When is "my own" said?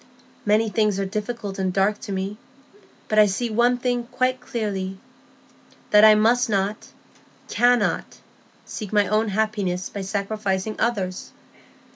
8.91-9.27